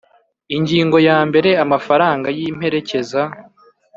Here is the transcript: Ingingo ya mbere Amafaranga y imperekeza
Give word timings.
Ingingo 0.55 0.97
ya 1.07 1.17
mbere 1.29 1.49
Amafaranga 1.63 2.27
y 2.37 2.41
imperekeza 2.51 3.21